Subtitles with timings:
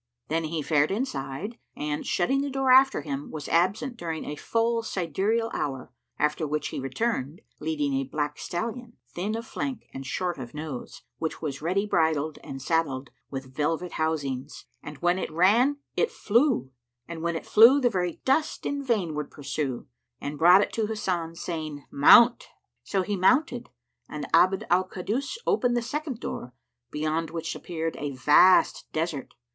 [0.29, 4.81] Then he fared inside and, shutting the door after him, was absent during a full
[4.81, 10.39] sidereal hour, after which he returned, leading a black stallion, thin of flank and short
[10.39, 15.77] of nose, which was ready bridled and saddled, with velvet housings; and when it ran
[15.95, 16.71] it flew,
[17.07, 19.85] and when it flew, the very dust in vain would pursue;
[20.19, 22.47] and brought it to Hasan, saying, "Mount!"
[22.83, 23.69] So he mounted
[24.09, 26.55] and Abd al Kaddus opened the second door,
[26.89, 29.35] beyond which appeared a vast desert.